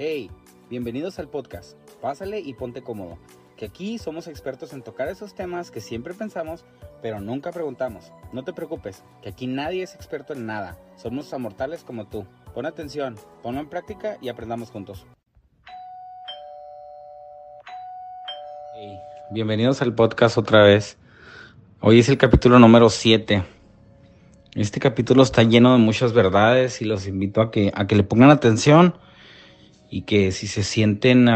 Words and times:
Hey, 0.00 0.30
bienvenidos 0.70 1.18
al 1.18 1.26
podcast. 1.26 1.76
Pásale 2.00 2.38
y 2.38 2.54
ponte 2.54 2.82
cómodo, 2.82 3.18
que 3.56 3.64
aquí 3.64 3.98
somos 3.98 4.28
expertos 4.28 4.72
en 4.72 4.84
tocar 4.84 5.08
esos 5.08 5.34
temas 5.34 5.72
que 5.72 5.80
siempre 5.80 6.14
pensamos, 6.14 6.64
pero 7.02 7.20
nunca 7.20 7.50
preguntamos. 7.50 8.12
No 8.32 8.44
te 8.44 8.52
preocupes, 8.52 9.02
que 9.22 9.30
aquí 9.30 9.48
nadie 9.48 9.82
es 9.82 9.96
experto 9.96 10.34
en 10.34 10.46
nada. 10.46 10.78
Somos 10.94 11.34
amortales 11.34 11.82
como 11.82 12.06
tú. 12.06 12.24
Pon 12.54 12.64
atención, 12.64 13.16
ponlo 13.42 13.60
en 13.60 13.68
práctica 13.68 14.18
y 14.22 14.28
aprendamos 14.28 14.70
juntos. 14.70 15.04
Hey, 18.76 19.00
bienvenidos 19.32 19.82
al 19.82 19.96
podcast 19.96 20.38
otra 20.38 20.62
vez. 20.62 20.96
Hoy 21.80 21.98
es 21.98 22.08
el 22.08 22.18
capítulo 22.18 22.60
número 22.60 22.88
7. 22.88 23.42
Este 24.54 24.78
capítulo 24.78 25.24
está 25.24 25.42
lleno 25.42 25.72
de 25.72 25.78
muchas 25.78 26.12
verdades 26.12 26.82
y 26.82 26.84
los 26.84 27.08
invito 27.08 27.40
a 27.40 27.50
que, 27.50 27.72
a 27.74 27.88
que 27.88 27.96
le 27.96 28.04
pongan 28.04 28.30
atención 28.30 28.94
y 29.90 30.02
que 30.02 30.32
si 30.32 30.46
se 30.46 30.62
sienten 30.62 31.28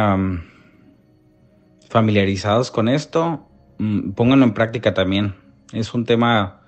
familiarizados 1.88 2.70
con 2.70 2.88
esto, 2.88 3.48
mm, 3.78 4.12
pónganlo 4.12 4.44
en 4.44 4.54
práctica 4.54 4.94
también. 4.94 5.34
Es 5.72 5.94
un 5.94 6.04
tema 6.04 6.62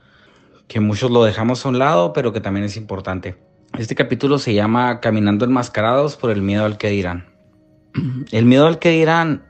que 0.69 0.81
muchos 0.81 1.11
lo 1.11 1.25
dejamos 1.25 1.65
a 1.65 1.69
un 1.69 1.79
lado, 1.79 2.13
pero 2.13 2.33
que 2.33 2.41
también 2.41 2.65
es 2.65 2.77
importante. 2.77 3.37
Este 3.79 3.95
capítulo 3.95 4.39
se 4.39 4.55
llama 4.55 5.01
Caminando 5.01 5.45
enmascarados 5.45 6.17
por 6.17 6.31
el 6.31 6.43
miedo 6.43 6.65
al 6.65 6.79
que 6.79 6.91
dirán. 6.91 7.27
El 8.33 8.45
miedo 8.45 8.67
al 8.67 8.79
que 8.79 8.91
dirán 8.91 9.45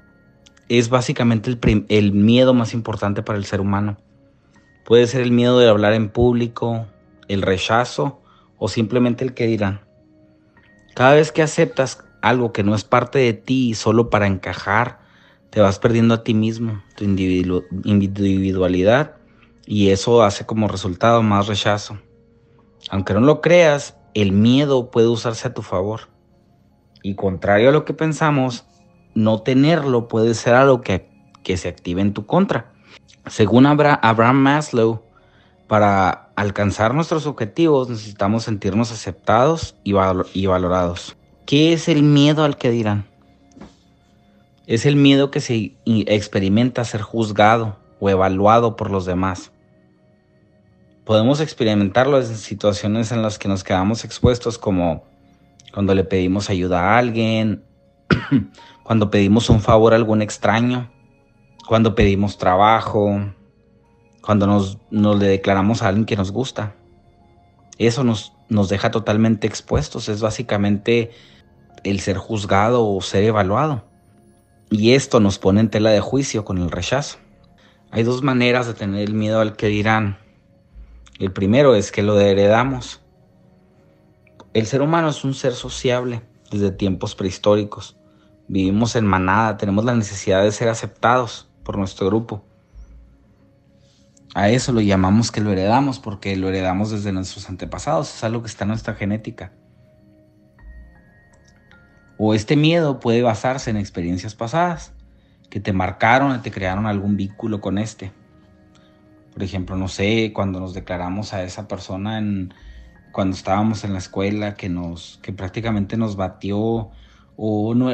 es 0.69 0.89
básicamente 0.89 1.51
el, 1.51 1.87
el 1.89 2.13
miedo 2.13 2.55
más 2.55 2.73
importante 2.73 3.23
para 3.23 3.39
el 3.39 3.45
ser 3.45 3.61
humano. 3.61 3.99
Puede 4.85 5.07
ser 5.07 5.23
el 5.23 5.31
miedo 5.31 5.59
de 5.59 5.69
hablar 5.69 5.93
en 5.93 6.09
público, 6.09 6.87
el 7.29 7.43
rechazo 7.43 8.23
o 8.59 8.69
simplemente 8.69 9.25
el 9.25 9.35
que 9.35 9.47
dirán. 9.47 9.81
Cada 10.95 11.15
vez 11.15 11.33
que 11.33 11.43
aceptas 11.43 12.05
algo 12.25 12.53
que 12.53 12.65
no 12.65 12.75
es 12.75 12.85
parte 12.85 13.19
de 13.19 13.35
ti 13.35 13.75
solo 13.75 14.09
para 14.09 14.27
encajar, 14.27 15.01
te 15.51 15.61
vas 15.61 15.79
perdiendo 15.79 16.15
a 16.15 16.25
ti 16.25 16.33
mismo, 16.33 16.83
tu 16.97 17.05
individualidad, 17.05 19.17
y 19.67 19.91
eso 19.91 20.23
hace 20.23 20.47
como 20.47 20.67
resultado 20.67 21.23
más 21.23 21.47
rechazo. 21.47 21.99
Aunque 22.91 23.13
no 23.13 23.21
lo 23.21 23.43
creas, 23.43 23.99
el 24.15 24.33
miedo 24.33 24.91
puede 24.91 25.09
usarse 25.09 25.49
a 25.49 25.55
tu 25.55 25.61
favor. 25.61 26.09
Y 27.03 27.15
contrario 27.15 27.69
a 27.69 27.73
lo 27.73 27.85
que 27.85 27.93
pensamos, 27.93 28.65
no 29.15 29.43
tenerlo 29.43 30.09
puede 30.09 30.33
ser 30.33 30.55
algo 30.55 30.81
que, 30.81 31.11
que 31.43 31.59
se 31.59 31.69
active 31.69 32.01
en 32.01 32.15
tu 32.15 32.25
contra. 32.25 32.73
Según 33.27 33.67
Abraham 33.67 34.37
Maslow, 34.37 35.03
para 35.67 36.31
alcanzar 36.37 36.95
nuestros 36.95 37.27
objetivos 37.27 37.91
necesitamos 37.91 38.45
sentirnos 38.45 38.93
aceptados 38.93 39.77
y, 39.85 39.95
y 40.33 40.47
valorados. 40.47 41.19
¿Qué 41.47 41.75
es 41.75 41.89
el 41.89 42.03
miedo 42.03 42.43
al 42.43 42.57
que 42.57 42.71
dirán? 42.71 43.07
Es 44.67 44.87
el 44.87 44.97
miedo 44.97 45.31
que 45.31 45.41
se 45.41 45.77
experimenta 45.85 46.85
ser 46.85 47.03
juzgado 47.03 47.77
o 48.01 48.09
evaluado 48.09 48.77
por 48.77 48.91
los 48.91 49.05
demás. 49.05 49.53
Podemos 51.05 51.41
experimentarlo 51.41 52.19
en 52.19 52.25
situaciones 52.25 53.13
en 53.13 53.21
las 53.21 53.39
que 53.39 53.49
nos 53.49 53.63
quedamos 53.63 54.05
expuestos 54.05 54.57
como 54.57 55.05
cuando 55.75 55.95
le 55.95 56.05
pedimos 56.05 56.49
ayuda 56.49 56.81
a 56.81 56.99
alguien, 56.99 57.63
cuando 58.85 59.11
pedimos 59.11 59.51
un 59.51 59.61
favor 59.61 59.93
a 59.93 59.97
algún 59.97 60.23
extraño, 60.23 60.91
cuando 61.69 61.95
pedimos 61.95 62.39
trabajo, 62.39 63.21
cuando 64.23 64.47
nos, 64.47 64.79
nos 64.91 65.19
le 65.19 65.27
declaramos 65.27 65.83
a 65.83 65.89
alguien 65.89 66.07
que 66.07 66.17
nos 66.17 66.33
gusta. 66.33 66.75
Eso 67.77 68.03
nos, 68.03 68.34
nos 68.49 68.69
deja 68.69 68.91
totalmente 68.91 69.47
expuestos. 69.47 70.09
Es 70.09 70.21
básicamente 70.21 71.11
el 71.83 72.01
ser 72.01 72.17
juzgado 72.17 72.87
o 72.87 73.01
ser 73.01 73.25
evaluado. 73.25 73.85
Y 74.71 74.93
esto 74.93 75.21
nos 75.21 75.39
pone 75.39 75.61
en 75.61 75.71
tela 75.71 75.91
de 75.91 76.01
juicio 76.01 76.45
con 76.45 76.59
el 76.59 76.71
rechazo. 76.71 77.19
Hay 77.91 78.03
dos 78.03 78.23
maneras 78.23 78.67
de 78.67 78.75
tener 78.75 79.03
el 79.03 79.15
miedo 79.15 79.41
al 79.41 79.57
que 79.57 79.69
dirán. 79.69 80.19
El 81.19 81.33
primero 81.33 81.77
es 81.77 81.93
que 81.93 82.03
lo 82.03 82.19
heredamos. 82.19 83.01
El 84.53 84.67
ser 84.67 84.83
humano 84.83 85.09
es 85.09 85.25
un 85.25 85.35
ser 85.35 85.53
sociable 85.53 86.23
desde 86.51 86.71
tiempos 86.71 87.15
prehistóricos. 87.15 87.97
Vivimos 88.49 88.97
en 88.97 89.07
manada, 89.07 89.57
tenemos 89.57 89.85
la 89.85 89.95
necesidad 89.95 90.43
de 90.43 90.53
ser 90.53 90.69
aceptados 90.69 91.49
por 91.63 91.79
nuestro 91.79 92.07
grupo. 92.07 92.45
A 94.35 94.49
eso 94.49 94.73
lo 94.73 94.81
llamamos 94.81 95.31
que 95.31 95.41
lo 95.41 95.53
heredamos 95.53 96.01
porque 96.01 96.37
lo 96.37 96.49
heredamos 96.49 96.91
desde 96.91 97.13
nuestros 97.13 97.49
antepasados, 97.49 98.13
es 98.13 98.25
algo 98.25 98.43
que 98.43 98.49
está 98.49 98.65
en 98.65 98.69
nuestra 98.69 98.95
genética. 98.95 99.53
O 102.19 102.35
este 102.35 102.57
miedo 102.57 102.99
puede 102.99 103.23
basarse 103.23 103.71
en 103.71 103.77
experiencias 103.77 104.35
pasadas 104.35 104.93
que 105.51 105.61
te 105.61 105.73
marcaron 105.73 106.35
y 106.35 106.39
te 106.41 106.51
crearon 106.51 106.87
algún 106.87 107.17
vínculo 107.17 107.61
con 107.61 107.79
este. 107.79 108.11
Por 109.33 109.45
ejemplo, 109.45 109.77
no 109.77 109.87
sé, 109.87 110.33
cuando 110.35 110.59
nos 110.59 110.75
declaramos 110.75 111.33
a 111.33 111.45
esa 111.45 111.69
persona 111.69 112.19
en, 112.19 112.53
cuando 113.13 113.37
estábamos 113.37 113.85
en 113.85 113.93
la 113.93 113.99
escuela 113.99 114.55
que 114.55 114.69
nos 114.69 115.21
que 115.23 115.33
prácticamente 115.33 115.97
nos 115.97 116.17
batió 116.17 116.91
o 117.37 117.75
no, 117.77 117.91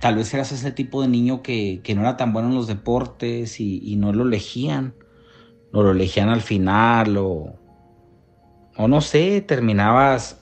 tal 0.00 0.16
vez 0.16 0.34
eras 0.34 0.52
ese 0.52 0.70
tipo 0.70 1.00
de 1.00 1.08
niño 1.08 1.42
que, 1.42 1.80
no 1.94 2.02
era 2.02 2.18
tan 2.18 2.34
bueno 2.34 2.50
en 2.50 2.54
los 2.54 2.66
deportes 2.66 3.58
y 3.58 3.96
no 3.96 4.12
lo 4.12 4.24
elegían, 4.24 4.94
no 5.72 5.82
lo 5.82 5.90
elegían 5.90 6.28
al 6.28 6.40
final 6.40 7.16
o, 7.18 7.54
o 8.76 8.88
no 8.88 9.00
sé, 9.00 9.40
terminabas 9.40 10.40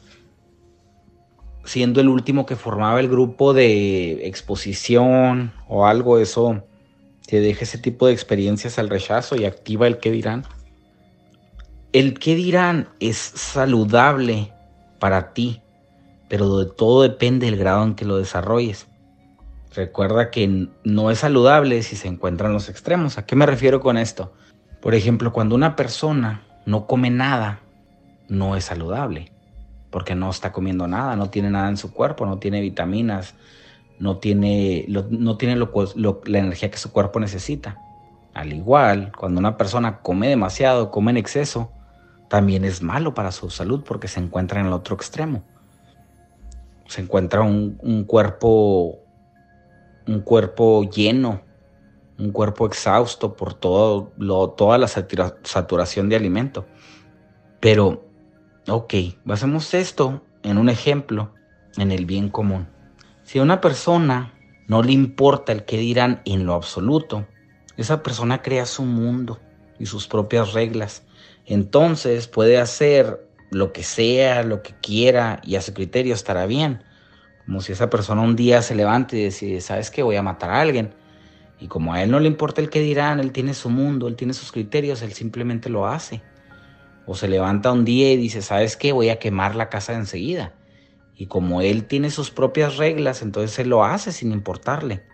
siendo 1.65 2.01
el 2.01 2.09
último 2.09 2.47
que 2.47 2.57
formaba 2.57 3.01
el 3.01 3.09
grupo 3.09 3.55
de 3.55 4.27
exposición 4.27 5.53
o 5.67 5.87
algo, 5.87 6.19
eso 6.19 6.63
te 7.27 7.41
deja 7.41 7.65
ese 7.65 7.79
tipo 7.79 8.07
de 8.07 8.13
experiencias 8.13 8.79
al 8.79 8.91
rechazo 8.91 9.37
y 9.37 9.45
activa 9.45 9.87
el 9.87 9.99
qué 9.99 10.11
dirán. 10.11 10.45
El 11.93 12.19
qué 12.19 12.35
dirán 12.35 12.89
es 13.01 13.17
saludable 13.17 14.53
para 14.99 15.33
ti, 15.33 15.63
pero 16.29 16.59
de 16.59 16.67
todo 16.67 17.03
depende 17.03 17.47
del 17.47 17.57
grado 17.57 17.85
en 17.85 17.95
que 17.95 18.05
lo 18.05 18.19
desarrolles. 18.19 18.87
Recuerda 19.75 20.31
que 20.31 20.69
no 20.85 21.11
es 21.11 21.19
saludable 21.21 21.83
si 21.83 21.97
se 21.97 22.09
encuentran 22.09 22.53
los 22.53 22.69
extremos. 22.69 23.19
¿A 23.19 23.27
qué 23.27 23.37
me 23.37 23.47
refiero 23.47 23.81
con 23.81 23.97
esto? 23.97 24.33
Por 24.85 24.95
ejemplo, 24.95 25.33
cuando 25.33 25.55
una 25.55 25.77
persona 25.77 26.43
no 26.67 26.87
come 26.87 27.09
nada, 27.09 27.61
no 28.29 28.55
es 28.55 28.67
saludable 28.67 29.33
porque 29.89 30.15
no 30.15 30.29
está 30.29 30.53
comiendo 30.53 30.87
nada, 30.87 31.17
no 31.17 31.31
tiene 31.31 31.49
nada 31.49 31.71
en 31.71 31.79
su 31.79 31.95
cuerpo, 31.95 32.27
no 32.27 32.39
tiene 32.39 32.61
vitaminas, 32.61 33.35
no 33.99 34.19
tiene, 34.19 34.85
la 34.87 36.39
energía 36.39 36.71
que 36.71 36.77
su 36.77 36.93
cuerpo 36.93 37.19
necesita. 37.19 37.79
Al 38.35 38.53
igual, 38.53 39.11
cuando 39.19 39.41
una 39.41 39.57
persona 39.57 40.01
come 40.01 40.29
demasiado, 40.29 40.91
come 40.91 41.13
en 41.13 41.17
exceso, 41.17 41.73
también 42.29 42.63
es 42.67 42.83
malo 42.83 43.15
para 43.15 43.33
su 43.33 43.49
salud 43.49 43.85
porque 43.87 44.07
se 44.07 44.21
encuentra 44.21 44.61
en 44.61 44.67
el 44.67 44.75
otro 44.75 44.97
extremo. 44.97 45.45
Se 46.89 47.01
encuentra 47.01 47.41
un 47.41 48.05
cuerpo, 48.07 48.99
un 50.07 50.21
cuerpo 50.21 50.83
lleno, 50.91 51.41
un 52.19 52.33
cuerpo 52.33 52.67
exhausto 52.67 53.37
por 53.37 53.55
todo 53.55 54.13
lo, 54.17 54.51
toda 54.51 54.79
la 54.79 54.89
saturación 54.89 56.09
de 56.09 56.17
alimento. 56.17 56.67
Pero 57.61 58.05
Ok, 58.67 58.95
basemos 59.27 59.75
esto 59.75 60.23
en 60.43 60.57
un 60.57 60.71
ejemplo, 60.71 61.35
en 61.77 61.93
el 61.93 62.07
bien 62.07 62.31
común. 62.31 62.67
Si 63.23 63.39
a 63.39 63.43
una 63.43 63.61
persona 63.61 64.33
no 64.69 64.83
le 64.83 64.93
importa 64.93 65.53
el 65.53 65.67
que 65.67 65.77
dirán 65.77 66.23
en 66.25 66.47
lo 66.47 66.55
absoluto, 66.55 67.27
esa 67.77 68.03
persona 68.03 68.41
crea 68.41 68.65
su 68.65 68.85
mundo 68.85 69.39
y 69.79 69.85
sus 69.85 70.09
propias 70.09 70.55
reglas. 70.55 71.03
Entonces 71.45 72.27
puede 72.27 72.57
hacer 72.57 73.29
lo 73.51 73.75
que 73.75 73.83
sea, 73.83 74.45
lo 74.45 74.63
que 74.63 74.73
quiera 74.81 75.43
y 75.45 75.57
a 75.57 75.61
su 75.61 75.75
criterio 75.75 76.15
estará 76.15 76.47
bien. 76.47 76.83
Como 77.45 77.61
si 77.61 77.73
esa 77.73 77.91
persona 77.91 78.23
un 78.23 78.35
día 78.35 78.63
se 78.63 78.75
levante 78.75 79.19
y 79.19 79.25
decide, 79.25 79.61
¿sabes 79.61 79.91
qué? 79.91 80.03
Voy 80.03 80.17
a 80.17 80.23
matar 80.23 80.49
a 80.53 80.63
alguien. 80.63 80.95
Y 81.61 81.69
como 81.69 81.95
a 81.95 82.03
él 82.03 82.11
no 82.11 82.21
le 82.21 82.29
importa 82.29 82.61
el 82.61 82.71
que 82.71 82.81
dirán, 82.81 83.21
él 83.21 83.33
tiene 83.33 83.55
su 83.55 83.71
mundo, 83.71 84.09
él 84.09 84.17
tiene 84.17 84.35
sus 84.35 84.53
criterios, 84.53 85.03
él 85.03 85.13
simplemente 85.13 85.69
lo 85.69 85.87
hace. 85.87 86.23
O 87.07 87.15
se 87.15 87.29
levanta 87.29 87.73
un 87.73 87.85
día 87.85 88.13
y 88.13 88.17
dice, 88.17 88.43
¿sabes 88.43 88.77
qué? 88.77 88.93
Voy 88.93 89.09
a 89.09 89.19
quemar 89.19 89.55
la 89.55 89.69
casa 89.69 89.95
enseguida. 89.95 90.55
Y 91.17 91.27
como 91.27 91.61
él 91.61 91.85
tiene 91.85 92.11
sus 92.11 92.31
propias 92.31 92.77
reglas, 92.77 93.23
entonces 93.23 93.59
él 93.59 93.69
lo 93.69 93.85
hace 93.85 94.11
sin 94.11 94.33
importarle. 94.33 95.05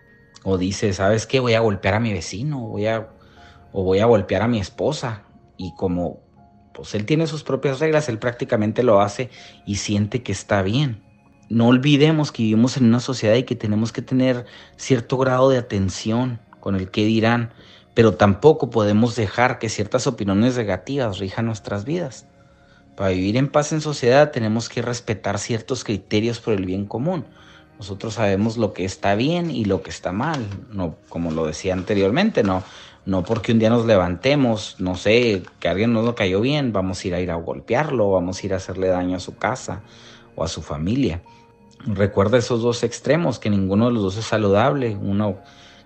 O 0.43 0.57
dice, 0.57 0.93
¿sabes 0.93 1.27
qué? 1.27 1.39
Voy 1.39 1.53
a 1.53 1.59
golpear 1.59 1.93
a 1.93 1.99
mi 1.99 2.11
vecino, 2.11 2.59
voy 2.59 2.87
a, 2.87 3.09
o 3.71 3.83
voy 3.83 3.99
a 3.99 4.05
golpear 4.05 4.41
a 4.41 4.47
mi 4.47 4.59
esposa. 4.59 5.23
Y 5.57 5.75
como 5.75 6.21
pues 6.73 6.95
él 6.95 7.05
tiene 7.05 7.27
sus 7.27 7.43
propias 7.43 7.79
reglas, 7.79 8.09
él 8.09 8.17
prácticamente 8.17 8.83
lo 8.83 9.01
hace 9.01 9.29
y 9.65 9.75
siente 9.75 10.23
que 10.23 10.31
está 10.31 10.61
bien. 10.61 11.03
No 11.51 11.67
olvidemos 11.67 12.31
que 12.31 12.43
vivimos 12.43 12.77
en 12.77 12.85
una 12.85 13.01
sociedad 13.01 13.35
y 13.35 13.43
que 13.43 13.57
tenemos 13.57 13.91
que 13.91 14.01
tener 14.01 14.45
cierto 14.77 15.17
grado 15.17 15.49
de 15.49 15.57
atención 15.57 16.39
con 16.61 16.77
el 16.77 16.89
que 16.89 17.03
dirán, 17.03 17.51
pero 17.93 18.13
tampoco 18.13 18.69
podemos 18.69 19.17
dejar 19.17 19.59
que 19.59 19.67
ciertas 19.67 20.07
opiniones 20.07 20.55
negativas 20.55 21.19
rijan 21.19 21.47
nuestras 21.47 21.83
vidas. 21.83 22.25
Para 22.95 23.09
vivir 23.09 23.35
en 23.35 23.49
paz 23.49 23.73
en 23.73 23.81
sociedad 23.81 24.31
tenemos 24.31 24.69
que 24.69 24.81
respetar 24.81 25.39
ciertos 25.39 25.83
criterios 25.83 26.39
por 26.39 26.53
el 26.53 26.65
bien 26.65 26.85
común. 26.85 27.25
Nosotros 27.77 28.13
sabemos 28.13 28.55
lo 28.55 28.71
que 28.71 28.85
está 28.85 29.15
bien 29.15 29.51
y 29.51 29.65
lo 29.65 29.81
que 29.81 29.89
está 29.89 30.13
mal, 30.13 30.47
no 30.71 30.95
como 31.09 31.31
lo 31.31 31.45
decía 31.45 31.73
anteriormente, 31.73 32.43
no 32.43 32.63
no 33.05 33.23
porque 33.23 33.51
un 33.51 33.59
día 33.59 33.69
nos 33.69 33.85
levantemos, 33.85 34.77
no 34.79 34.95
sé, 34.95 35.43
que 35.59 35.67
alguien 35.67 35.91
no 35.91 36.01
nos 36.01 36.13
cayó 36.13 36.39
bien, 36.39 36.71
vamos 36.71 37.03
a 37.03 37.07
ir 37.07 37.15
a 37.15 37.19
ir 37.19 37.31
a 37.31 37.35
golpearlo, 37.35 38.11
vamos 38.11 38.41
a 38.41 38.45
ir 38.45 38.53
a 38.53 38.57
hacerle 38.57 38.87
daño 38.87 39.17
a 39.17 39.19
su 39.19 39.35
casa 39.35 39.81
o 40.35 40.45
a 40.45 40.47
su 40.47 40.61
familia. 40.61 41.21
Recuerda 41.85 42.37
esos 42.37 42.61
dos 42.61 42.83
extremos, 42.83 43.39
que 43.39 43.49
ninguno 43.49 43.87
de 43.87 43.93
los 43.93 44.03
dos 44.03 44.17
es 44.17 44.25
saludable. 44.25 44.97
Uno 45.01 45.39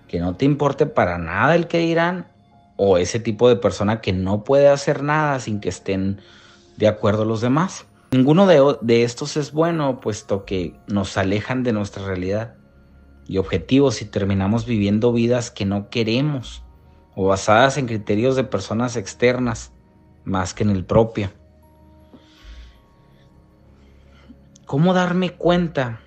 que 0.08 0.20
no 0.20 0.36
te 0.36 0.44
importe 0.44 0.86
para 0.86 1.18
nada 1.18 1.54
el 1.54 1.66
que 1.66 1.78
dirán, 1.78 2.28
o 2.76 2.98
ese 2.98 3.18
tipo 3.18 3.48
de 3.48 3.56
persona 3.56 4.00
que 4.00 4.12
no 4.12 4.44
puede 4.44 4.68
hacer 4.68 5.02
nada 5.02 5.40
sin 5.40 5.60
que 5.60 5.68
estén 5.68 6.20
de 6.76 6.88
acuerdo 6.88 7.24
los 7.24 7.40
demás. 7.40 7.86
Ninguno 8.12 8.46
de, 8.46 9.02
estos 9.02 9.36
es 9.36 9.52
bueno, 9.52 10.00
puesto 10.00 10.44
que 10.44 10.78
nos 10.86 11.16
alejan 11.16 11.62
de 11.62 11.72
nuestra 11.72 12.06
realidad 12.06 12.54
y 13.26 13.38
objetivos 13.38 14.00
y 14.00 14.04
terminamos 14.04 14.64
viviendo 14.66 15.12
vidas 15.12 15.50
que 15.50 15.64
no 15.64 15.88
queremos 15.90 16.62
o 17.16 17.26
basadas 17.26 17.78
en 17.78 17.86
criterios 17.86 18.36
de 18.36 18.44
personas 18.44 18.96
externas 18.96 19.72
más 20.24 20.54
que 20.54 20.62
en 20.62 20.70
el 20.70 20.84
propio. 20.84 21.30
¿Cómo 24.66 24.94
darme 24.94 25.30
cuenta 25.30 26.00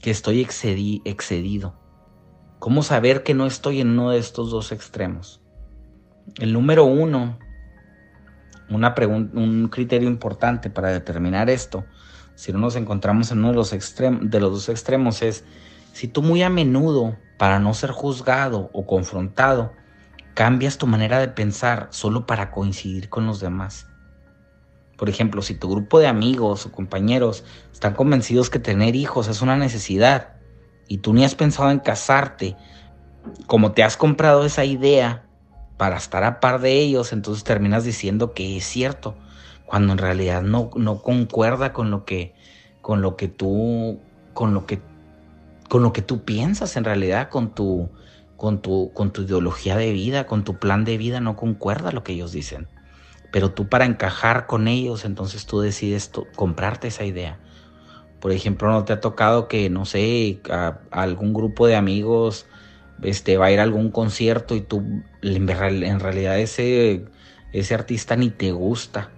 que 0.00 0.12
estoy 0.12 0.40
excedido? 0.40 1.74
¿Cómo 2.60 2.84
saber 2.84 3.24
que 3.24 3.34
no 3.34 3.44
estoy 3.44 3.80
en 3.80 3.90
uno 3.90 4.10
de 4.10 4.18
estos 4.18 4.52
dos 4.52 4.70
extremos? 4.70 5.42
El 6.38 6.52
número 6.52 6.84
uno, 6.84 7.40
una 8.70 8.94
un 9.18 9.68
criterio 9.68 10.08
importante 10.08 10.70
para 10.70 10.90
determinar 10.90 11.50
esto, 11.50 11.84
si 12.36 12.52
no 12.52 12.60
nos 12.60 12.76
encontramos 12.76 13.32
en 13.32 13.38
uno 13.38 13.48
de 13.48 13.54
los, 13.56 13.72
de 13.72 14.40
los 14.40 14.52
dos 14.52 14.68
extremos, 14.68 15.22
es 15.22 15.44
si 15.92 16.06
tú 16.06 16.22
muy 16.22 16.44
a 16.44 16.48
menudo, 16.48 17.16
para 17.36 17.58
no 17.58 17.74
ser 17.74 17.90
juzgado 17.90 18.70
o 18.74 18.86
confrontado, 18.86 19.72
cambias 20.34 20.78
tu 20.78 20.86
manera 20.86 21.18
de 21.18 21.28
pensar 21.28 21.88
solo 21.90 22.26
para 22.26 22.52
coincidir 22.52 23.08
con 23.08 23.26
los 23.26 23.40
demás. 23.40 23.88
Por 24.96 25.08
ejemplo, 25.08 25.42
si 25.42 25.54
tu 25.54 25.68
grupo 25.68 25.98
de 25.98 26.06
amigos 26.06 26.66
o 26.66 26.72
compañeros 26.72 27.44
están 27.72 27.94
convencidos 27.94 28.50
que 28.50 28.58
tener 28.58 28.96
hijos 28.96 29.28
es 29.28 29.42
una 29.42 29.56
necesidad 29.56 30.36
y 30.88 30.98
tú 30.98 31.12
ni 31.12 31.24
has 31.24 31.34
pensado 31.34 31.70
en 31.70 31.80
casarte, 31.80 32.56
como 33.46 33.72
te 33.72 33.82
has 33.82 33.96
comprado 33.96 34.44
esa 34.44 34.64
idea 34.64 35.24
para 35.76 35.96
estar 35.96 36.24
a 36.24 36.40
par 36.40 36.60
de 36.60 36.72
ellos, 36.78 37.12
entonces 37.12 37.44
terminas 37.44 37.84
diciendo 37.84 38.32
que 38.32 38.56
es 38.56 38.64
cierto, 38.64 39.16
cuando 39.66 39.92
en 39.92 39.98
realidad 39.98 40.42
no, 40.42 40.70
no 40.76 41.02
concuerda 41.02 41.72
con 41.72 41.90
lo 41.90 42.04
que 42.04 42.34
con 42.80 43.02
lo 43.02 43.16
que 43.16 43.28
tú 43.28 44.00
con 44.32 44.54
lo 44.54 44.64
que 44.64 44.80
con 45.68 45.82
lo 45.82 45.92
que 45.92 46.02
tú 46.02 46.24
piensas 46.24 46.76
en 46.76 46.84
realidad 46.84 47.28
con 47.28 47.52
tu 47.52 47.90
con 48.36 48.60
tu, 48.60 48.92
con 48.92 49.12
tu 49.12 49.22
ideología 49.22 49.76
de 49.76 49.92
vida, 49.92 50.26
con 50.26 50.44
tu 50.44 50.58
plan 50.58 50.84
de 50.84 50.98
vida, 50.98 51.20
no 51.20 51.36
concuerda 51.36 51.90
lo 51.92 52.04
que 52.04 52.12
ellos 52.12 52.32
dicen. 52.32 52.68
Pero 53.36 53.50
tú 53.50 53.68
para 53.68 53.84
encajar 53.84 54.46
con 54.46 54.66
ellos, 54.66 55.04
entonces 55.04 55.44
tú 55.44 55.60
decides 55.60 56.10
comprarte 56.36 56.88
esa 56.88 57.04
idea. 57.04 57.38
Por 58.18 58.32
ejemplo, 58.32 58.70
¿no 58.70 58.86
te 58.86 58.94
ha 58.94 59.00
tocado 59.02 59.46
que, 59.46 59.68
no 59.68 59.84
sé, 59.84 60.40
algún 60.90 61.34
grupo 61.34 61.66
de 61.66 61.76
amigos 61.76 62.46
este, 63.02 63.36
va 63.36 63.44
a 63.44 63.52
ir 63.52 63.60
a 63.60 63.64
algún 63.64 63.90
concierto 63.90 64.54
y 64.54 64.62
tú 64.62 65.02
en 65.20 66.00
realidad 66.00 66.38
ese, 66.38 67.04
ese 67.52 67.74
artista 67.74 68.16
ni 68.16 68.30
te 68.30 68.52
gusta? 68.52 69.10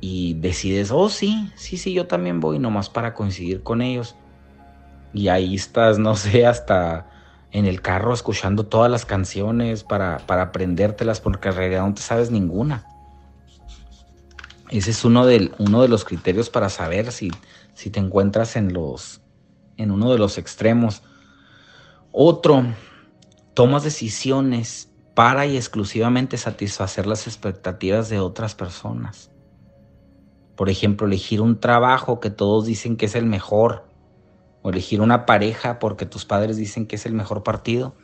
Y 0.00 0.38
decides, 0.40 0.90
oh 0.90 1.10
sí, 1.10 1.52
sí, 1.54 1.76
sí, 1.76 1.92
yo 1.92 2.06
también 2.06 2.40
voy 2.40 2.58
nomás 2.58 2.88
para 2.88 3.12
coincidir 3.12 3.62
con 3.62 3.82
ellos. 3.82 4.16
Y 5.12 5.28
ahí 5.28 5.54
estás, 5.54 5.98
no 5.98 6.16
sé, 6.16 6.46
hasta 6.46 7.10
en 7.52 7.66
el 7.66 7.82
carro 7.82 8.14
escuchando 8.14 8.64
todas 8.64 8.90
las 8.90 9.04
canciones 9.04 9.84
para, 9.84 10.16
para 10.26 10.44
aprendértelas 10.44 11.20
porque 11.20 11.50
en 11.50 11.56
realidad 11.56 11.86
no 11.86 11.92
te 11.92 12.00
sabes 12.00 12.30
ninguna. 12.30 12.86
Ese 14.78 14.90
es 14.90 15.04
uno 15.04 15.24
de, 15.24 15.52
uno 15.58 15.82
de 15.82 15.88
los 15.88 16.04
criterios 16.04 16.50
para 16.50 16.68
saber 16.68 17.12
si, 17.12 17.30
si 17.74 17.90
te 17.90 18.00
encuentras 18.00 18.56
en, 18.56 18.72
los, 18.72 19.22
en 19.76 19.92
uno 19.92 20.10
de 20.10 20.18
los 20.18 20.36
extremos. 20.36 21.04
Otro, 22.10 22.64
tomas 23.54 23.84
decisiones 23.84 24.90
para 25.14 25.46
y 25.46 25.56
exclusivamente 25.56 26.38
satisfacer 26.38 27.06
las 27.06 27.28
expectativas 27.28 28.08
de 28.08 28.18
otras 28.18 28.56
personas. 28.56 29.30
Por 30.56 30.68
ejemplo, 30.68 31.06
elegir 31.06 31.40
un 31.40 31.60
trabajo 31.60 32.18
que 32.18 32.30
todos 32.30 32.66
dicen 32.66 32.96
que 32.96 33.06
es 33.06 33.14
el 33.14 33.26
mejor 33.26 33.86
o 34.62 34.70
elegir 34.70 35.00
una 35.00 35.24
pareja 35.24 35.78
porque 35.78 36.04
tus 36.04 36.24
padres 36.24 36.56
dicen 36.56 36.88
que 36.88 36.96
es 36.96 37.06
el 37.06 37.12
mejor 37.12 37.44
partido. 37.44 37.94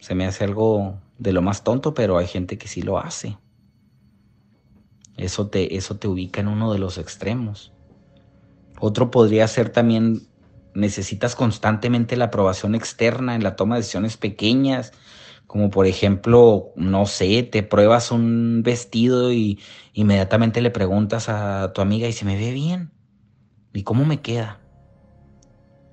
Se 0.00 0.16
me 0.16 0.26
hace 0.26 0.42
algo 0.42 0.98
de 1.18 1.32
lo 1.32 1.40
más 1.40 1.62
tonto, 1.62 1.94
pero 1.94 2.18
hay 2.18 2.26
gente 2.26 2.58
que 2.58 2.66
sí 2.66 2.82
lo 2.82 2.98
hace. 2.98 3.38
Eso 5.16 5.48
te, 5.48 5.76
eso 5.76 5.96
te 5.96 6.08
ubica 6.08 6.40
en 6.40 6.48
uno 6.48 6.72
de 6.72 6.78
los 6.78 6.98
extremos. 6.98 7.72
Otro 8.80 9.10
podría 9.10 9.46
ser 9.48 9.70
también, 9.70 10.26
necesitas 10.74 11.36
constantemente 11.36 12.16
la 12.16 12.26
aprobación 12.26 12.74
externa 12.74 13.34
en 13.34 13.42
la 13.42 13.56
toma 13.56 13.76
de 13.76 13.80
decisiones 13.80 14.16
pequeñas, 14.16 14.92
como 15.46 15.70
por 15.70 15.86
ejemplo, 15.86 16.72
no 16.76 17.06
sé, 17.06 17.42
te 17.44 17.62
pruebas 17.62 18.10
un 18.10 18.62
vestido 18.64 19.32
y 19.32 19.60
inmediatamente 19.92 20.60
le 20.60 20.70
preguntas 20.70 21.28
a 21.28 21.72
tu 21.72 21.80
amiga 21.80 22.08
y 22.08 22.12
se 22.12 22.24
me 22.24 22.36
ve 22.36 22.52
bien. 22.52 22.90
¿Y 23.72 23.82
cómo 23.82 24.04
me 24.04 24.20
queda? 24.20 24.64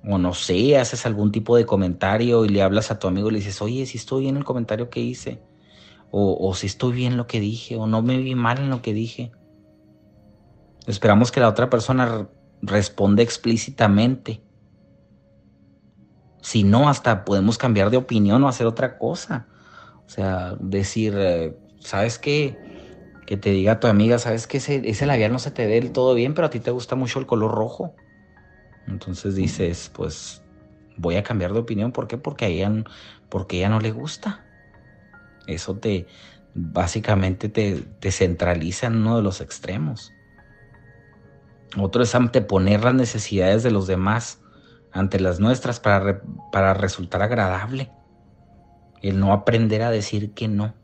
o 0.04 0.18
no 0.18 0.34
sé, 0.34 0.76
haces 0.76 1.06
algún 1.06 1.30
tipo 1.30 1.56
de 1.56 1.66
comentario 1.66 2.44
y 2.44 2.48
le 2.48 2.62
hablas 2.62 2.90
a 2.90 2.98
tu 2.98 3.06
amigo 3.06 3.28
y 3.28 3.32
le 3.32 3.38
dices, 3.38 3.62
oye, 3.62 3.86
si 3.86 3.98
estoy 3.98 4.22
bien 4.22 4.36
el 4.36 4.44
comentario 4.44 4.90
que 4.90 5.00
hice, 5.00 5.40
o, 6.14 6.54
si 6.54 6.66
estoy 6.66 6.92
bien 6.92 7.16
lo 7.16 7.26
que 7.26 7.40
dije, 7.40 7.76
o 7.76 7.86
no 7.86 8.02
me 8.02 8.18
vi 8.18 8.34
mal 8.34 8.58
en 8.58 8.68
lo 8.68 8.82
que 8.82 8.92
dije. 8.92 9.32
Esperamos 10.86 11.32
que 11.32 11.40
la 11.40 11.48
otra 11.48 11.70
persona 11.70 12.28
responda 12.60 13.22
explícitamente. 13.22 14.42
Si 16.42 16.64
no, 16.64 16.90
hasta 16.90 17.24
podemos 17.24 17.56
cambiar 17.56 17.88
de 17.88 17.96
opinión 17.96 18.44
o 18.44 18.48
hacer 18.48 18.66
otra 18.66 18.98
cosa. 18.98 19.46
O 20.06 20.10
sea, 20.10 20.54
decir, 20.60 21.14
eh, 21.16 21.56
¿sabes 21.80 22.18
qué? 22.18 22.58
Que 23.26 23.38
te 23.38 23.50
diga 23.50 23.80
tu 23.80 23.86
amiga, 23.86 24.18
¿sabes 24.18 24.46
que 24.46 24.58
ese, 24.58 24.82
ese 24.84 25.06
labial 25.06 25.32
no 25.32 25.38
se 25.38 25.50
te 25.50 25.66
ve 25.66 25.80
del 25.80 25.92
todo 25.92 26.14
bien, 26.14 26.34
pero 26.34 26.48
a 26.48 26.50
ti 26.50 26.60
te 26.60 26.72
gusta 26.72 26.94
mucho 26.94 27.20
el 27.20 27.26
color 27.26 27.52
rojo? 27.52 27.94
Entonces 28.86 29.34
dices, 29.34 29.90
pues 29.94 30.42
voy 30.98 31.16
a 31.16 31.22
cambiar 31.22 31.54
de 31.54 31.60
opinión. 31.60 31.90
¿Por 31.90 32.06
qué? 32.06 32.18
Porque 32.18 32.44
a 32.44 32.48
ella, 32.48 32.70
porque 33.30 33.56
ella 33.56 33.70
no 33.70 33.80
le 33.80 33.92
gusta. 33.92 34.44
Eso 35.46 35.76
te 35.76 36.06
básicamente 36.54 37.48
te, 37.48 37.82
te 38.00 38.12
centraliza 38.12 38.86
en 38.86 38.96
uno 38.96 39.16
de 39.16 39.22
los 39.22 39.40
extremos. 39.40 40.12
Otro 41.78 42.02
es 42.02 42.14
anteponer 42.14 42.84
las 42.84 42.94
necesidades 42.94 43.62
de 43.62 43.70
los 43.70 43.86
demás 43.86 44.40
ante 44.92 45.18
las 45.18 45.40
nuestras 45.40 45.80
para, 45.80 46.20
para 46.50 46.74
resultar 46.74 47.22
agradable. 47.22 47.90
El 49.00 49.18
no 49.18 49.32
aprender 49.32 49.82
a 49.82 49.90
decir 49.90 50.32
que 50.32 50.48
no. 50.48 50.74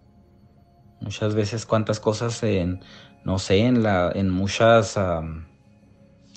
Muchas 1.00 1.34
veces 1.34 1.66
cuántas 1.66 2.00
cosas 2.00 2.42
en, 2.42 2.80
no 3.24 3.38
sé, 3.38 3.58
en, 3.58 3.82
la, 3.82 4.10
en 4.12 4.30
muchas 4.30 4.98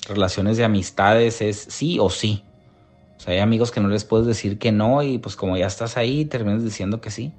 relaciones 0.06 0.56
de 0.58 0.64
amistades 0.64 1.40
es 1.40 1.56
sí 1.56 1.98
o 1.98 2.10
sí. 2.10 2.44
O 3.16 3.20
sea, 3.20 3.34
hay 3.34 3.40
amigos 3.40 3.70
que 3.70 3.80
no 3.80 3.88
les 3.88 4.04
puedes 4.04 4.26
decir 4.26 4.58
que 4.58 4.70
no 4.70 5.02
y 5.02 5.18
pues 5.18 5.34
como 5.34 5.56
ya 5.56 5.66
estás 5.66 5.96
ahí, 5.96 6.24
terminas 6.24 6.62
diciendo 6.62 7.00
que 7.00 7.10
sí. 7.10 7.32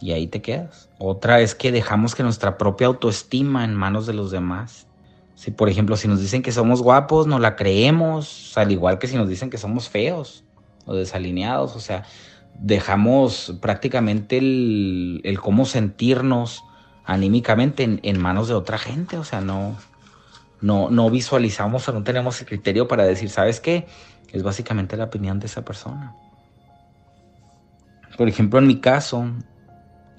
Y 0.00 0.12
ahí 0.12 0.26
te 0.26 0.40
quedas. 0.40 0.88
Otra 0.98 1.40
es 1.40 1.54
que 1.54 1.72
dejamos 1.72 2.14
que 2.14 2.22
nuestra 2.22 2.56
propia 2.56 2.86
autoestima 2.86 3.64
en 3.64 3.74
manos 3.74 4.06
de 4.06 4.12
los 4.12 4.30
demás. 4.30 4.86
Si 5.34 5.50
por 5.50 5.68
ejemplo, 5.68 5.96
si 5.96 6.08
nos 6.08 6.20
dicen 6.20 6.42
que 6.42 6.52
somos 6.52 6.82
guapos, 6.82 7.26
no 7.26 7.38
la 7.38 7.56
creemos, 7.56 8.56
al 8.56 8.72
igual 8.72 8.98
que 8.98 9.06
si 9.06 9.16
nos 9.16 9.28
dicen 9.28 9.50
que 9.50 9.58
somos 9.58 9.88
feos 9.88 10.44
o 10.84 10.94
desalineados. 10.94 11.76
O 11.76 11.80
sea, 11.80 12.04
dejamos 12.58 13.56
prácticamente 13.60 14.38
el, 14.38 15.20
el 15.24 15.40
cómo 15.40 15.64
sentirnos 15.64 16.62
anímicamente 17.04 17.84
en, 17.84 18.00
en 18.02 18.20
manos 18.20 18.48
de 18.48 18.54
otra 18.54 18.78
gente. 18.78 19.16
O 19.18 19.24
sea, 19.24 19.40
no, 19.40 19.76
no, 20.60 20.90
no 20.90 21.10
visualizamos 21.10 21.88
o 21.88 21.92
no 21.92 22.02
tenemos 22.02 22.40
el 22.40 22.46
criterio 22.46 22.88
para 22.88 23.04
decir, 23.04 23.30
¿sabes 23.30 23.60
qué? 23.60 23.86
Es 24.32 24.42
básicamente 24.42 24.96
la 24.96 25.04
opinión 25.04 25.38
de 25.38 25.46
esa 25.46 25.64
persona. 25.64 26.14
Por 28.16 28.28
ejemplo, 28.28 28.58
en 28.58 28.66
mi 28.66 28.80
caso, 28.80 29.30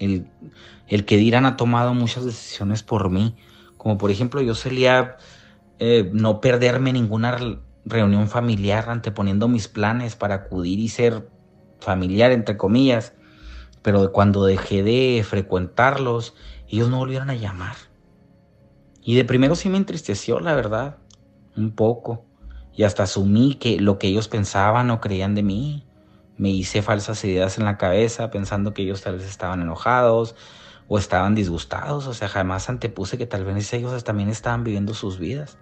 el, 0.00 1.04
que 1.04 1.16
dirán 1.16 1.46
ha 1.46 1.56
tomado 1.56 1.94
muchas 1.94 2.24
decisiones 2.24 2.82
por 2.82 3.10
mí. 3.10 3.36
Como 3.76 3.98
por 3.98 4.10
ejemplo, 4.10 4.40
yo 4.40 4.54
solía 4.54 5.16
eh, 5.78 6.10
no 6.12 6.40
perderme 6.40 6.92
ninguna 6.92 7.38
reunión 7.84 8.28
familiar 8.28 8.88
anteponiendo 8.88 9.48
mis 9.48 9.68
planes 9.68 10.16
para 10.16 10.34
acudir 10.34 10.78
y 10.78 10.88
ser 10.88 11.28
familiar, 11.80 12.32
entre 12.32 12.56
comillas. 12.56 13.14
Pero 13.82 14.12
cuando 14.12 14.44
dejé 14.44 14.82
de 14.82 15.24
frecuentarlos, 15.26 16.34
ellos 16.68 16.90
no 16.90 16.98
volvieron 16.98 17.30
a 17.30 17.34
llamar. 17.34 17.76
Y 19.02 19.14
de 19.14 19.24
primero 19.24 19.54
sí 19.54 19.68
me 19.68 19.78
entristeció, 19.78 20.40
la 20.40 20.54
verdad, 20.54 20.98
un 21.56 21.72
poco. 21.72 22.26
y 22.72 22.84
hasta 22.84 23.02
asumí 23.02 23.56
que 23.56 23.80
lo 23.80 23.98
que 23.98 24.06
ellos 24.06 24.28
pensaban 24.28 24.90
o 24.90 25.00
creían 25.00 25.34
de 25.34 25.42
mí. 25.42 25.89
Me 26.40 26.48
hice 26.48 26.80
falsas 26.80 27.22
ideas 27.26 27.58
en 27.58 27.66
la 27.66 27.76
cabeza 27.76 28.30
pensando 28.30 28.72
que 28.72 28.80
ellos 28.80 29.02
tal 29.02 29.18
vez 29.18 29.28
estaban 29.28 29.60
enojados 29.60 30.34
o 30.88 30.96
estaban 30.96 31.34
disgustados. 31.34 32.06
O 32.06 32.14
sea, 32.14 32.28
jamás 32.30 32.70
antepuse 32.70 33.18
que 33.18 33.26
tal 33.26 33.44
vez 33.44 33.70
ellos 33.74 34.02
también 34.04 34.30
estaban 34.30 34.64
viviendo 34.64 34.94
sus 34.94 35.18
vidas. 35.18 35.58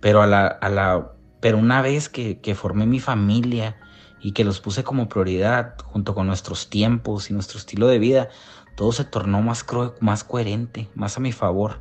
Pero, 0.00 0.22
a 0.22 0.28
la, 0.28 0.46
a 0.46 0.68
la, 0.68 1.10
pero 1.40 1.58
una 1.58 1.82
vez 1.82 2.08
que, 2.08 2.38
que 2.38 2.54
formé 2.54 2.86
mi 2.86 3.00
familia 3.00 3.76
y 4.20 4.30
que 4.34 4.44
los 4.44 4.60
puse 4.60 4.84
como 4.84 5.08
prioridad 5.08 5.74
junto 5.82 6.14
con 6.14 6.28
nuestros 6.28 6.70
tiempos 6.70 7.28
y 7.28 7.34
nuestro 7.34 7.58
estilo 7.58 7.88
de 7.88 7.98
vida, 7.98 8.28
todo 8.76 8.92
se 8.92 9.04
tornó 9.04 9.42
más, 9.42 9.66
más 9.98 10.22
coherente, 10.22 10.88
más 10.94 11.16
a 11.16 11.20
mi 11.20 11.32
favor. 11.32 11.80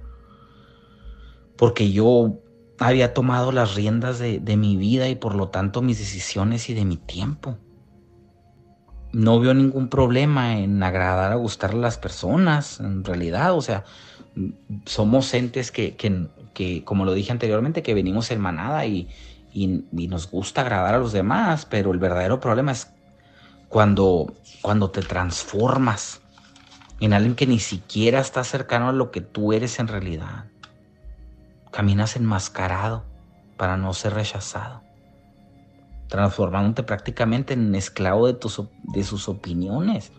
Porque 1.56 1.92
yo 1.92 2.40
había 2.80 3.14
tomado 3.14 3.52
las 3.52 3.76
riendas 3.76 4.20
de, 4.20 4.58
mi 4.58 4.78
vida 4.78 5.08
y 5.10 5.16
por 5.16 5.36
lo 5.36 5.50
tanto 5.50 5.82
mis 5.82 6.00
decisiones 6.00 6.70
y 6.70 6.74
de 6.74 6.86
mi 6.86 6.98
tiempo. 6.98 7.58
No 9.12 9.40
veo 9.40 9.54
ningún 9.54 9.90
problema 9.90 10.58
en 10.58 10.82
agradar 10.82 11.32
a 11.32 11.36
gustar 11.36 11.72
a 11.72 11.78
las 11.78 11.98
personas, 11.98 12.80
en 12.80 13.04
realidad, 13.04 13.54
o 13.54 13.62
sea, 13.62 13.84
somos 14.86 15.34
entes 15.34 15.72
que, 15.72 15.96
que, 15.96 16.84
como 16.84 17.06
lo 17.06 17.14
dije 17.14 17.32
anteriormente, 17.32 17.84
que 17.84 17.94
venimos 17.94 18.32
en 18.32 18.40
manada 18.40 18.86
y, 18.86 19.10
y, 19.52 19.84
y, 19.92 20.08
nos 20.08 20.30
gusta 20.30 20.62
agradar 20.62 20.96
a 20.96 21.00
los 21.00 21.12
demás, 21.12 21.66
pero 21.66 21.92
el 21.92 21.98
verdadero 21.98 22.40
problema 22.40 22.72
es 22.72 22.92
cuando, 23.68 24.34
cuando 24.62 24.92
te 24.92 25.02
transformas 25.02 26.22
en 27.00 27.14
alguien 27.14 27.36
que 27.36 27.48
ni 27.48 27.60
siquiera 27.60 28.20
está 28.20 28.44
cercano 28.44 28.90
a 28.90 28.94
lo 28.94 29.10
que 29.12 29.22
tú 29.22 29.54
eres 29.54 29.80
en 29.80 29.88
realidad. 29.88 30.46
Caminas 31.72 32.16
enmascarado 32.16 33.04
para 33.58 33.78
no 33.78 33.94
ser 33.94 34.14
rechazado, 34.14 34.82
transformándote 36.08 36.84
prácticamente 36.84 37.54
en 37.54 37.76
esclavo 37.76 38.28
de, 38.32 39.04
sus 39.04 39.30
opiniones. 39.30 40.12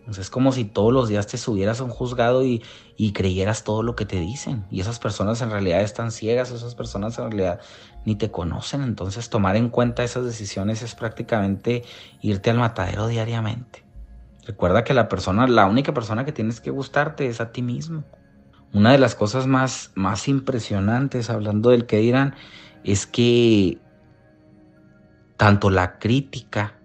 Entonces 0.00 0.26
es 0.26 0.30
como 0.30 0.50
si 0.50 0.64
todos 0.64 0.92
los 0.92 1.08
días 1.08 1.26
te 1.28 1.38
subieras 1.38 1.80
a 1.80 1.84
un 1.84 1.90
juzgado 1.90 2.44
y, 2.44 2.62
y, 2.96 3.12
creyeras 3.12 3.62
todo 3.62 3.82
lo 3.82 3.94
que 3.94 4.06
te 4.06 4.18
dicen. 4.18 4.66
Y 4.70 4.80
esas 4.80 4.98
personas 4.98 5.40
en 5.42 5.50
realidad 5.50 5.82
están 5.82 6.10
ciegas, 6.10 6.50
esas 6.50 6.74
personas 6.74 7.16
en 7.18 7.30
realidad 7.30 7.60
ni 8.04 8.16
te 8.16 8.30
conocen. 8.30 8.82
Entonces 8.82 9.30
tomar 9.30 9.56
en 9.56 9.68
cuenta 9.68 10.02
esas 10.02 10.24
decisiones 10.24 10.82
es 10.82 10.94
prácticamente 10.96 11.84
irte 12.20 12.50
al 12.50 12.58
matadero 12.58 13.06
diariamente. 13.06 13.84
Recuerda 14.46 14.82
que 14.82 14.94
la 14.94 15.08
persona, 15.08 15.46
la 15.46 15.66
única 15.66 15.94
persona 15.94 16.24
que 16.24 16.32
tienes 16.32 16.60
que 16.60 16.70
gustarte 16.70 17.26
es 17.28 17.40
a 17.40 17.52
ti 17.52 17.62
mismo. 17.62 18.04
Una 18.72 18.92
de 18.92 18.98
las 18.98 19.14
cosas 19.14 19.46
más, 19.46 19.90
más 19.94 20.28
impresionantes, 20.28 21.28
hablando 21.28 21.70
del 21.70 21.86
que 21.86 21.98
dirán, 21.98 22.34
es 22.84 23.06
que 23.06 23.78
tanto 25.36 25.70
la 25.70 25.98
crítica 25.98 26.78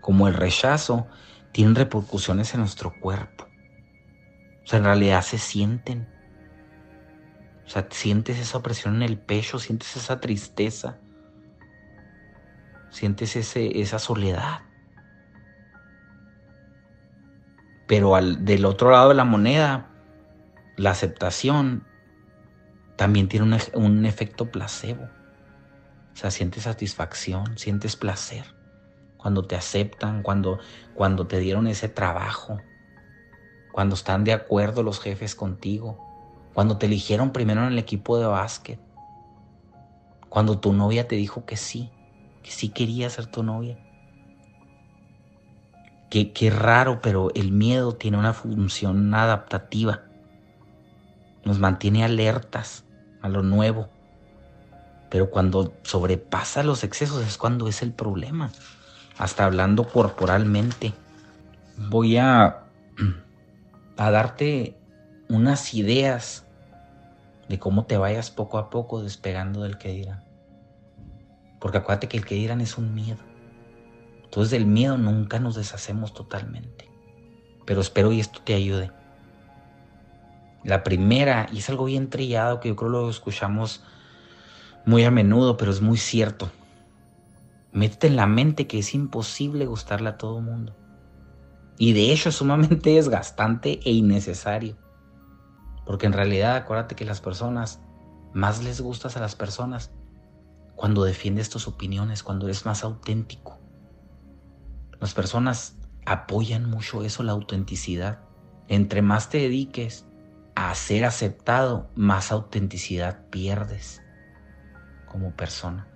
como 0.00 0.28
el 0.28 0.34
rechazo 0.34 1.06
tienen 1.52 1.74
repercusiones 1.74 2.52
en 2.52 2.60
nuestro 2.60 2.92
cuerpo. 3.00 3.46
O 4.64 4.66
sea, 4.66 4.78
en 4.78 4.84
realidad 4.84 5.22
se 5.22 5.38
sienten. 5.38 6.08
O 7.64 7.68
sea, 7.68 7.86
sientes 7.90 8.38
esa 8.38 8.58
opresión 8.58 8.96
en 8.96 9.02
el 9.02 9.18
pecho, 9.18 9.58
sientes 9.58 9.96
esa 9.96 10.20
tristeza, 10.20 10.98
sientes 12.90 13.36
ese, 13.36 13.80
esa 13.80 13.98
soledad. 13.98 14.62
Pero 17.86 18.16
al, 18.16 18.44
del 18.44 18.64
otro 18.64 18.90
lado 18.90 19.10
de 19.10 19.14
la 19.14 19.24
moneda, 19.24 19.91
la 20.76 20.90
aceptación 20.90 21.84
también 22.96 23.28
tiene 23.28 23.58
un, 23.74 24.06
efecto 24.06 24.50
placebo. 24.50 25.04
O 26.12 26.16
sea, 26.16 26.30
sientes 26.30 26.64
satisfacción, 26.64 27.58
sientes 27.58 27.96
placer 27.96 28.44
cuando 29.16 29.44
te 29.44 29.56
aceptan, 29.56 30.22
cuando, 30.22 30.58
cuando 30.94 31.26
te 31.26 31.38
dieron 31.38 31.68
ese 31.68 31.88
trabajo, 31.88 32.60
cuando 33.70 33.94
están 33.94 34.24
de 34.24 34.32
acuerdo 34.32 34.82
los 34.82 35.00
jefes 35.00 35.34
contigo, 35.34 35.98
cuando 36.54 36.76
te 36.76 36.86
eligieron 36.86 37.32
primero 37.32 37.62
en 37.62 37.68
el 37.68 37.78
equipo 37.78 38.18
de 38.18 38.26
básquet, 38.26 38.80
cuando 40.28 40.58
tu 40.58 40.72
novia 40.72 41.06
te 41.08 41.16
dijo 41.16 41.44
que 41.44 41.56
sí, 41.56 41.90
que 42.42 42.50
sí 42.50 42.68
quería 42.70 43.08
ser 43.10 43.26
tu 43.26 43.42
novia. 43.42 43.78
Qué, 46.10 46.32
qué 46.32 46.50
raro, 46.50 47.00
pero 47.00 47.30
el 47.34 47.52
miedo 47.52 47.94
tiene 47.94 48.18
una 48.18 48.34
función 48.34 49.14
adaptativa 49.14 50.02
nos 51.44 51.58
mantiene 51.58 52.04
alertas 52.04 52.84
a 53.20 53.28
lo 53.28 53.42
nuevo. 53.42 53.88
Pero 55.10 55.30
cuando 55.30 55.74
sobrepasa 55.82 56.62
los 56.62 56.84
excesos 56.84 57.26
es 57.26 57.36
cuando 57.36 57.68
es 57.68 57.82
el 57.82 57.92
problema. 57.92 58.50
Hasta 59.18 59.44
hablando 59.44 59.88
corporalmente. 59.88 60.92
Voy 61.76 62.16
a, 62.16 62.64
a 63.96 64.10
darte 64.10 64.76
unas 65.28 65.74
ideas 65.74 66.46
de 67.48 67.58
cómo 67.58 67.84
te 67.84 67.98
vayas 67.98 68.30
poco 68.30 68.58
a 68.58 68.70
poco 68.70 69.02
despegando 69.02 69.62
del 69.62 69.78
que 69.78 69.90
dirán. 69.90 70.24
Porque 71.60 71.78
acuérdate 71.78 72.08
que 72.08 72.16
el 72.16 72.24
que 72.24 72.34
dirán 72.34 72.60
es 72.60 72.78
un 72.78 72.94
miedo. 72.94 73.18
Entonces 74.24 74.50
del 74.50 74.66
miedo 74.66 74.96
nunca 74.96 75.38
nos 75.38 75.56
deshacemos 75.56 76.14
totalmente. 76.14 76.90
Pero 77.66 77.82
espero 77.82 78.12
y 78.12 78.20
esto 78.20 78.40
te 78.42 78.54
ayude. 78.54 78.90
La 80.64 80.84
primera, 80.84 81.48
y 81.52 81.58
es 81.58 81.68
algo 81.68 81.86
bien 81.86 82.08
trillado 82.08 82.60
que 82.60 82.68
yo 82.68 82.76
creo 82.76 82.90
lo 82.90 83.10
escuchamos 83.10 83.82
muy 84.84 85.04
a 85.04 85.10
menudo, 85.10 85.56
pero 85.56 85.70
es 85.70 85.80
muy 85.80 85.98
cierto. 85.98 86.50
Métete 87.72 88.06
en 88.08 88.16
la 88.16 88.26
mente 88.26 88.66
que 88.66 88.78
es 88.78 88.94
imposible 88.94 89.66
gustarle 89.66 90.10
a 90.10 90.18
todo 90.18 90.40
mundo. 90.40 90.76
Y 91.78 91.94
de 91.94 92.12
hecho 92.12 92.28
es 92.28 92.36
sumamente 92.36 92.90
desgastante 92.94 93.80
e 93.84 93.92
innecesario. 93.92 94.76
Porque 95.84 96.06
en 96.06 96.12
realidad 96.12 96.54
acuérdate 96.54 96.94
que 96.94 97.04
las 97.04 97.20
personas, 97.20 97.80
más 98.32 98.62
les 98.62 98.80
gustas 98.80 99.16
a 99.16 99.20
las 99.20 99.34
personas 99.34 99.90
cuando 100.76 101.04
defiendes 101.04 101.50
tus 101.50 101.66
opiniones, 101.66 102.22
cuando 102.22 102.46
eres 102.46 102.66
más 102.66 102.84
auténtico. 102.84 103.58
Las 105.00 105.14
personas 105.14 105.76
apoyan 106.06 106.68
mucho 106.70 107.02
eso, 107.02 107.22
la 107.22 107.32
autenticidad. 107.32 108.20
Entre 108.68 109.02
más 109.02 109.28
te 109.28 109.38
dediques 109.38 110.06
a 110.54 110.74
ser 110.74 111.04
aceptado, 111.04 111.90
más 111.94 112.32
autenticidad 112.32 113.26
pierdes 113.30 114.02
como 115.06 115.34
persona. 115.34 115.86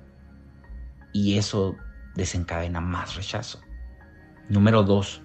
Y 1.13 1.39
eso 1.39 1.77
desencadena 2.15 2.81
más 2.81 3.17
rechazo. 3.17 3.61
Número 4.49 4.83
dos, 4.83 5.23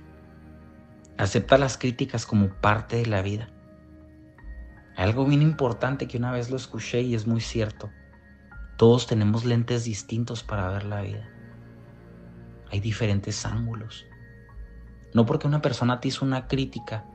acepta 1.17 1.57
las 1.57 1.77
críticas 1.77 2.25
como 2.25 2.49
parte 2.49 2.97
de 2.97 3.05
la 3.05 3.21
vida. 3.21 3.49
Algo 4.95 5.25
bien 5.25 5.41
importante 5.41 6.07
que 6.07 6.17
una 6.17 6.31
vez 6.31 6.49
lo 6.49 6.57
escuché 6.57 7.01
y 7.01 7.15
es 7.15 7.27
muy 7.27 7.41
cierto. 7.41 7.89
Todos 8.77 9.07
tenemos 9.07 9.45
lentes 9.45 9.85
distintos 9.85 10.43
para 10.43 10.69
ver 10.69 10.83
la 10.85 11.01
vida. 11.01 11.29
Hay 12.71 12.79
diferentes 12.79 13.45
ángulos. 13.45 14.05
No 15.13 15.25
porque 15.25 15.47
una 15.47 15.61
persona 15.61 15.99
te 15.99 16.07
hizo 16.07 16.25
una 16.25 16.47
crítica 16.47 17.05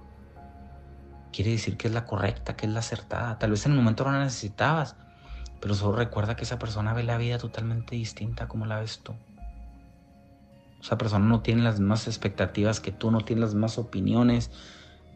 quiere 1.37 1.51
decir 1.51 1.77
que 1.77 1.87
es 1.89 1.93
la 1.93 2.07
correcta, 2.07 2.57
que 2.57 2.65
es 2.65 2.73
la 2.73 2.79
acertada. 2.79 3.39
Tal 3.39 3.51
vez 3.51 3.67
en 3.67 3.73
el 3.73 3.77
momento 3.77 4.05
no 4.05 4.13
la 4.13 4.25
necesitabas, 4.25 4.97
pero 5.61 5.75
solo 5.75 5.95
recuerda 5.95 6.35
que 6.35 6.45
esa 6.45 6.59
persona 6.59 6.95
ve 6.95 7.03
la 7.03 7.19
vida 7.19 7.37
totalmente 7.37 7.95
distinta 7.95 8.49
como 8.49 8.65
la 8.65 8.81
ves 8.81 9.01
tú. 9.01 9.13
Esa 10.81 10.97
persona 10.97 11.27
no 11.27 11.43
tiene 11.43 11.63
las 11.63 11.79
mismas 11.79 12.07
expectativas 12.07 12.81
que 12.81 12.91
tú, 12.91 13.11
no 13.11 13.21
tiene 13.21 13.43
las 13.43 13.53
mismas 13.53 13.77
opiniones, 13.77 14.51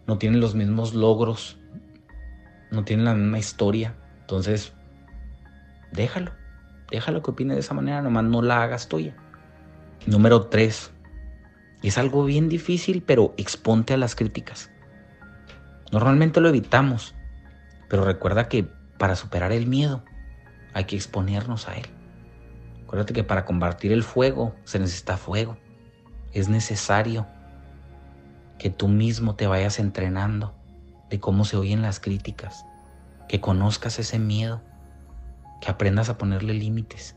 no 0.06 0.18
tiene 0.18 0.36
los 0.36 0.54
mismos 0.54 0.92
logros, 0.92 1.56
no 2.70 2.84
tiene 2.84 3.04
la 3.04 3.14
misma 3.14 3.38
historia. 3.38 3.96
Entonces, 4.20 4.74
déjalo, 5.90 6.32
déjalo 6.90 7.22
que 7.22 7.30
opine 7.30 7.54
de 7.54 7.60
esa 7.60 7.72
manera, 7.72 8.02
nomás 8.02 8.24
no 8.24 8.42
la 8.42 8.62
hagas 8.62 8.88
tuya. 8.88 9.16
Número 10.06 10.48
tres, 10.48 10.90
es 11.82 11.96
algo 11.96 12.26
bien 12.26 12.50
difícil, 12.50 13.02
pero 13.02 13.32
exponte 13.38 13.94
a 13.94 13.96
las 13.96 14.14
críticas. 14.14 14.70
Normalmente 15.92 16.40
lo 16.40 16.48
evitamos, 16.48 17.14
pero 17.88 18.04
recuerda 18.04 18.48
que 18.48 18.64
para 18.98 19.16
superar 19.16 19.50
el 19.50 19.66
miedo 19.66 20.04
hay 20.72 20.84
que 20.84 20.94
exponernos 20.94 21.68
a 21.68 21.76
él. 21.76 21.86
Acuérdate 22.84 23.12
que 23.12 23.24
para 23.24 23.44
combatir 23.44 23.92
el 23.92 24.04
fuego 24.04 24.54
se 24.64 24.78
necesita 24.78 25.16
fuego. 25.16 25.56
Es 26.32 26.48
necesario 26.48 27.26
que 28.58 28.70
tú 28.70 28.88
mismo 28.88 29.34
te 29.34 29.48
vayas 29.48 29.78
entrenando 29.78 30.54
de 31.08 31.18
cómo 31.18 31.44
se 31.44 31.56
oyen 31.56 31.82
las 31.82 31.98
críticas, 31.98 32.64
que 33.28 33.40
conozcas 33.40 33.98
ese 33.98 34.18
miedo, 34.18 34.62
que 35.60 35.70
aprendas 35.70 36.08
a 36.08 36.18
ponerle 36.18 36.54
límites. 36.54 37.16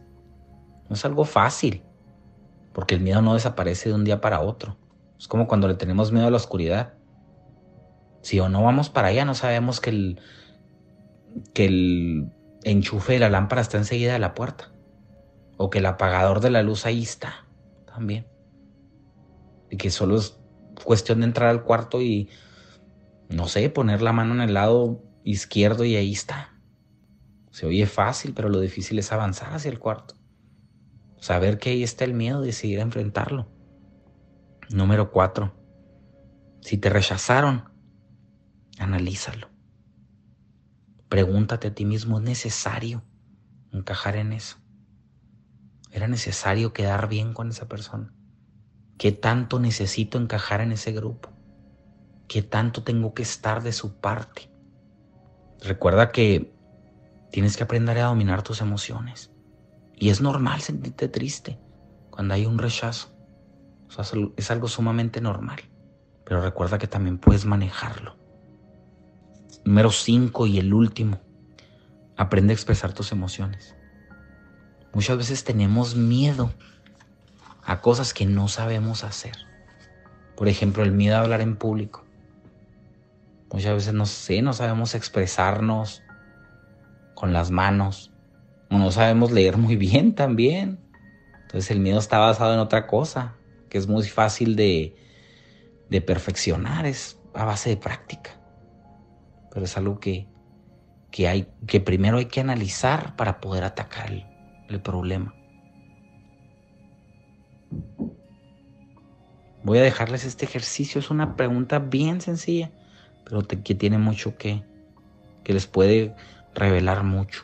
No 0.90 0.96
es 0.96 1.06
algo 1.06 1.26
fácil, 1.26 1.84
porque 2.74 2.96
el 2.96 3.02
miedo 3.02 3.22
no 3.22 3.36
desaparece 3.36 3.90
de 3.90 3.96
un 3.96 4.04
día 4.04 4.20
para 4.20 4.42
otro. 4.42 4.78
Es 5.20 5.28
como 5.28 5.48
cuando 5.48 5.68
le 5.68 5.76
tenemos 5.76 6.12
miedo 6.12 6.28
a 6.28 6.32
la 6.32 6.38
oscuridad 6.38 6.94
si 8.24 8.40
o 8.40 8.48
no 8.48 8.64
vamos 8.64 8.90
para 8.90 9.10
allá, 9.10 9.26
no 9.26 9.36
sabemos 9.36 9.82
que 9.82 9.90
el, 9.90 10.22
que 11.54 11.66
el 11.66 12.32
enchufe 12.64 13.14
de 13.14 13.20
la 13.20 13.30
lámpara 13.30 13.62
está 13.62 13.78
enseguida 13.78 14.14
de 14.14 14.20
la 14.20 14.34
puerta. 14.34 14.72
O 15.58 15.70
que 15.70 15.80
el 15.80 15.86
apagador 15.86 16.40
de 16.40 16.50
la 16.50 16.64
luz 16.64 16.86
ahí 16.86 17.04
está 17.04 17.46
también. 17.86 18.26
Y 19.70 19.76
que 19.76 19.92
solo 19.92 20.16
es 20.16 20.40
cuestión 20.86 21.20
de 21.20 21.26
entrar 21.26 21.50
al 21.50 21.64
cuarto 21.64 22.02
y, 22.02 22.30
no 23.28 23.50
sé, 23.50 23.70
poner 23.70 24.02
la 24.02 24.14
mano 24.14 24.34
en 24.34 24.42
el 24.42 24.54
lado 24.54 25.04
izquierdo 25.26 25.84
y 25.84 25.98
ahí 25.98 26.14
está. 26.14 26.54
Se 27.52 27.66
oye 27.66 27.86
fácil, 27.88 28.34
pero 28.34 28.48
lo 28.48 28.62
difícil 28.62 29.00
es 29.00 29.12
avanzar 29.12 29.54
hacia 29.54 29.70
el 29.70 29.80
cuarto. 29.80 30.16
Saber 31.18 31.58
que 31.58 31.72
ahí 31.72 31.84
está 31.84 32.06
el 32.06 32.14
miedo, 32.14 32.42
decidir 32.42 32.80
enfrentarlo. 32.80 33.50
Número 34.70 35.12
cuatro. 35.12 35.54
Si 36.62 36.78
te 36.78 36.90
rechazaron, 36.90 37.73
analízalo. 38.80 39.50
Pregúntate 41.10 41.68
a 41.68 41.76
ti 41.76 41.86
mismo, 41.86 42.18
¿es 42.18 42.24
necesario 42.24 43.04
encajar 43.72 44.16
en 44.16 44.34
eso? 44.34 44.58
¿Era 45.92 46.08
necesario 46.08 46.74
quedar 46.74 47.08
bien 47.08 47.34
con 47.34 47.50
esa 47.50 47.68
persona? 47.68 48.14
¿Qué 48.98 49.12
tanto 49.12 49.60
necesito 49.60 50.18
encajar 50.18 50.62
en 50.62 50.72
ese 50.72 50.92
grupo? 50.92 51.30
¿Qué 52.28 52.42
tanto 52.42 52.84
tengo 52.84 53.14
que 53.14 53.22
estar 53.22 53.62
de 53.62 53.74
su 53.74 54.00
parte? 54.00 54.50
Recuerda 55.62 56.12
que 56.12 56.52
tienes 57.32 57.58
que 57.58 57.64
aprender 57.64 57.98
a 58.00 58.06
dominar 58.06 58.42
tus 58.42 58.62
emociones. 58.62 59.32
Y 59.96 60.10
es 60.10 60.22
normal 60.22 60.62
sentirte 60.62 61.08
triste 61.08 61.60
cuando 62.10 62.34
hay 62.34 62.46
un 62.46 62.58
rechazo. 62.58 63.10
es 64.38 64.52
algo 64.52 64.68
sumamente 64.68 65.22
normal. 65.22 65.60
Pero 66.26 66.42
recuerda 66.42 66.78
que 66.78 66.88
también 66.88 67.20
puedes 67.20 67.46
manejarlo. 67.46 68.23
Número 69.66 69.92
5 69.92 70.46
y 70.48 70.60
el 70.60 70.74
último. 70.74 71.22
Aprende 72.18 72.52
a 72.52 72.56
expresar 72.56 72.92
tus 72.92 73.14
emociones. 73.14 73.76
Muchas 74.94 75.18
veces 75.18 75.46
tenemos 75.46 75.96
miedo 75.96 76.52
a 77.64 77.80
cosas 77.80 78.14
que 78.14 78.26
no 78.26 78.50
sabemos 78.50 79.06
hacer. 79.06 79.38
Por 80.36 80.50
ejemplo, 80.50 80.84
el 80.84 80.92
miedo 80.92 81.16
a 81.16 81.22
hablar 81.22 81.40
en 81.40 81.56
público. 81.56 82.04
Muchas 83.54 83.74
veces 83.74 83.94
no 83.94 84.06
sé, 84.06 84.42
no 84.42 84.52
sabemos 84.52 84.96
expresarnos 84.96 86.04
con 87.16 87.32
las 87.32 87.50
manos. 87.50 88.12
O 88.70 88.78
no 88.78 88.92
sabemos 88.92 89.32
leer 89.32 89.56
muy 89.56 89.78
bien 89.78 90.14
también. 90.14 90.78
Entonces 91.44 91.72
el 91.72 91.80
miedo 91.80 92.00
está 92.00 92.18
basado 92.18 92.54
en 92.54 92.60
otra 92.60 92.86
cosa, 92.86 93.36
que 93.70 93.78
es 93.78 93.88
muy 93.88 94.04
fácil 94.04 94.58
de, 94.58 94.98
de 95.90 96.02
perfeccionar, 96.02 96.86
es 96.86 97.18
a 97.34 97.46
base 97.46 97.70
de 97.70 97.78
práctica 97.78 98.43
pero 99.54 99.66
es 99.66 99.78
algo 99.78 100.00
que, 100.00 100.28
hay, 101.28 101.48
que 101.68 101.80
primero 101.80 102.18
hay 102.18 102.26
que 102.26 102.42
analizar 102.42 103.16
para 103.16 103.40
poder 103.40 103.64
atacar 103.64 104.12
el, 104.12 104.82
problema. 104.82 105.36
Voy 109.64 109.78
a 109.78 109.84
dejarles 109.84 110.26
este 110.26 110.46
ejercicio, 110.46 110.98
es 110.98 111.12
una 111.12 111.36
pregunta 111.36 111.78
bien 111.78 112.20
sencilla, 112.20 112.72
pero 113.24 113.44
que 113.44 113.76
tiene 113.76 114.00
mucho 114.00 114.36
que, 114.36 114.64
que 115.44 115.54
les 115.54 115.68
puede 115.68 116.16
revelar 116.56 117.04
mucho. 117.04 117.44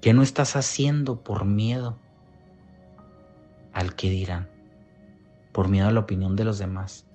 ¿Qué 0.00 0.12
no 0.12 0.22
estás 0.22 0.56
haciendo 0.56 1.22
por 1.22 1.44
miedo 1.44 1.96
al 3.72 3.94
que 3.94 4.10
dirán? 4.10 4.50
Por 5.52 5.68
miedo 5.68 5.86
a 5.86 5.92
la 5.92 6.00
opinión 6.00 6.34
de 6.34 6.44
los 6.44 6.58
demás, 6.58 7.06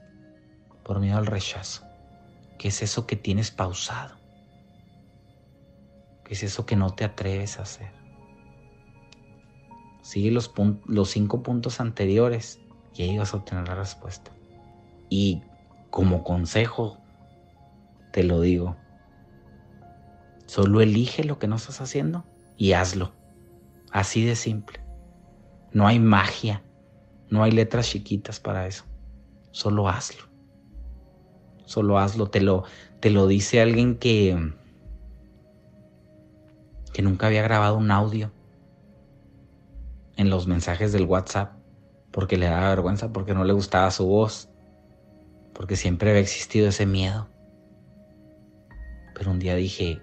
por 0.85 1.01
miedo 1.01 1.17
al 1.17 1.25
rechazo. 1.25 1.86
¿Qué 2.57 2.69
es 2.69 2.81
eso 2.81 3.05
que 3.05 3.15
tienes 3.15 3.51
pausado? 3.51 4.15
¿Qué 6.23 6.33
es 6.33 6.43
eso 6.43 6.65
que 6.65 6.75
no 6.75 6.89
te 6.91 7.05
atreves 7.05 7.59
a 7.59 7.63
hacer? 7.63 7.91
Sigue 10.01 10.31
los, 10.31 10.51
los 10.87 11.09
cinco 11.09 11.43
puntos 11.43 11.79
anteriores 11.79 12.59
y 12.95 13.03
ahí 13.03 13.17
vas 13.17 13.33
a 13.33 13.37
obtener 13.37 13.67
la 13.67 13.75
respuesta. 13.75 14.31
Y 15.09 15.43
como 15.89 16.23
consejo, 16.23 16.97
te 18.11 18.23
lo 18.23 18.41
digo, 18.41 18.75
solo 20.47 20.81
elige 20.81 21.23
lo 21.23 21.37
que 21.37 21.47
no 21.47 21.57
estás 21.57 21.79
haciendo 21.81 22.25
y 22.57 22.73
hazlo. 22.73 23.13
Así 23.91 24.25
de 24.25 24.35
simple. 24.35 24.79
No 25.71 25.85
hay 25.85 25.99
magia, 25.99 26.63
no 27.29 27.43
hay 27.43 27.51
letras 27.51 27.89
chiquitas 27.89 28.39
para 28.39 28.65
eso. 28.67 28.85
Solo 29.51 29.87
hazlo 29.87 30.36
solo 31.67 31.99
hazlo, 31.99 32.29
te 32.29 32.41
lo, 32.41 32.63
te 32.99 33.11
lo 33.11 33.27
dice 33.27 33.61
alguien 33.61 33.97
que, 33.97 34.53
que 36.93 37.01
nunca 37.01 37.27
había 37.27 37.43
grabado 37.43 37.77
un 37.77 37.91
audio 37.91 38.31
en 40.15 40.29
los 40.29 40.47
mensajes 40.47 40.93
del 40.93 41.03
WhatsApp 41.03 41.53
porque 42.11 42.37
le 42.37 42.47
daba 42.47 42.69
vergüenza, 42.69 43.11
porque 43.11 43.35
no 43.35 43.43
le 43.43 43.53
gustaba 43.53 43.91
su 43.91 44.07
voz, 44.07 44.49
porque 45.53 45.75
siempre 45.75 46.09
había 46.09 46.21
existido 46.21 46.69
ese 46.69 46.85
miedo. 46.85 47.27
Pero 49.13 49.29
un 49.29 49.39
día 49.39 49.53
dije, 49.55 50.01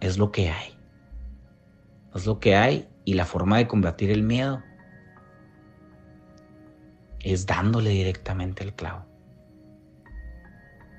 es 0.00 0.16
lo 0.18 0.32
que 0.32 0.50
hay. 0.50 0.76
Es 2.14 2.26
lo 2.26 2.40
que 2.40 2.56
hay 2.56 2.88
y 3.04 3.14
la 3.14 3.26
forma 3.26 3.58
de 3.58 3.68
combatir 3.68 4.10
el 4.10 4.22
miedo 4.22 4.62
es 7.20 7.46
dándole 7.46 7.90
directamente 7.90 8.64
el 8.64 8.72
clavo 8.72 9.13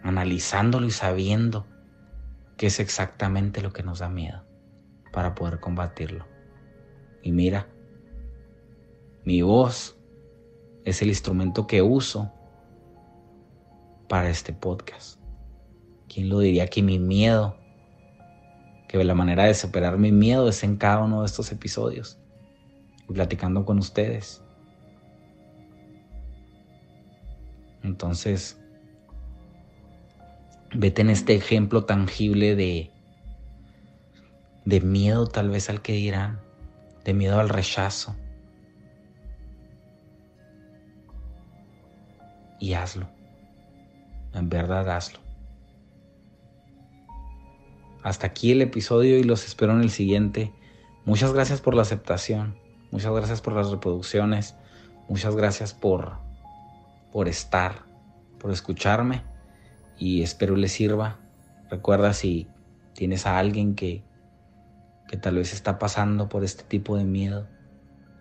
analizándolo 0.05 0.85
y 0.85 0.91
sabiendo 0.91 1.65
qué 2.57 2.67
es 2.67 2.79
exactamente 2.79 3.61
lo 3.63 3.73
que 3.73 3.81
nos 3.81 3.99
da 3.99 4.07
miedo 4.07 4.43
para 5.11 5.33
poder 5.33 5.59
combatirlo. 5.59 6.27
Y 7.23 7.31
mira, 7.31 7.67
mi 9.23 9.41
voz 9.41 9.97
es 10.83 11.01
el 11.01 11.07
instrumento 11.07 11.65
que 11.65 11.81
uso 11.81 12.31
para 14.07 14.29
este 14.29 14.53
podcast. 14.53 15.19
¿Quién 16.07 16.29
lo 16.29 16.37
diría 16.37 16.67
que 16.67 16.83
mi 16.83 16.99
miedo, 16.99 17.57
que 18.87 19.03
la 19.03 19.15
manera 19.15 19.45
de 19.45 19.55
superar 19.55 19.97
mi 19.97 20.11
miedo 20.11 20.47
es 20.47 20.63
en 20.63 20.77
cada 20.77 21.03
uno 21.03 21.21
de 21.21 21.25
estos 21.25 21.51
episodios 21.51 22.19
y 23.09 23.13
platicando 23.13 23.65
con 23.65 23.79
ustedes? 23.79 24.43
Entonces, 27.81 28.61
Vete 30.77 31.03
en 31.03 31.09
este 31.09 31.35
ejemplo 31.35 31.85
tangible 31.85 32.53
de, 32.57 32.91
de 34.65 34.81
miedo 34.81 35.25
tal 35.25 35.49
vez 35.49 35.69
al 35.69 35.81
que 35.81 35.93
dirán, 35.93 36.41
de 37.05 37.13
miedo 37.13 37.39
al 37.39 37.47
rechazo. 37.47 38.13
Y 42.59 42.73
hazlo. 42.73 43.07
En 44.33 44.49
verdad 44.49 44.89
hazlo. 44.89 45.19
Hasta 48.03 48.27
aquí 48.27 48.51
el 48.51 48.61
episodio 48.61 49.17
y 49.17 49.23
los 49.23 49.45
espero 49.45 49.71
en 49.71 49.81
el 49.81 49.91
siguiente. 49.91 50.51
Muchas 51.05 51.31
gracias 51.31 51.61
por 51.61 51.73
la 51.73 51.83
aceptación. 51.83 52.59
Muchas 52.91 53.13
gracias 53.13 53.39
por 53.39 53.53
las 53.53 53.71
reproducciones. 53.71 54.55
Muchas 55.07 55.37
gracias 55.37 55.73
por, 55.73 56.17
por 57.13 57.29
estar, 57.29 57.85
por 58.39 58.51
escucharme 58.51 59.34
y 59.97 60.23
espero 60.23 60.55
les 60.55 60.71
sirva. 60.71 61.19
Recuerda 61.69 62.13
si 62.13 62.47
tienes 62.93 63.25
a 63.25 63.37
alguien 63.37 63.75
que, 63.75 64.03
que 65.07 65.17
tal 65.17 65.35
vez 65.35 65.53
está 65.53 65.79
pasando 65.79 66.29
por 66.29 66.43
este 66.43 66.63
tipo 66.63 66.97
de 66.97 67.05
miedo 67.05 67.47